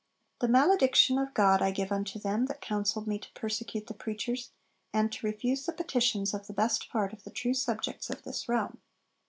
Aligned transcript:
'The 0.39 0.47
malediction 0.47 1.19
of 1.19 1.31
God 1.35 1.61
I 1.61 1.69
give 1.69 1.91
unto 1.91 2.17
them 2.17 2.47
that 2.47 2.59
counselled 2.59 3.05
me 3.05 3.19
to 3.19 3.31
persecute 3.33 3.85
the 3.85 3.93
preachers, 3.93 4.49
and 4.91 5.11
to 5.11 5.27
refuse 5.27 5.67
the 5.67 5.73
petitions 5.73 6.33
of 6.33 6.47
the 6.47 6.53
best 6.53 6.89
part 6.89 7.13
of 7.13 7.23
the 7.23 7.29
true 7.29 7.53
subjects 7.53 8.09
of 8.09 8.23
this 8.23 8.49
realm.' 8.49 8.79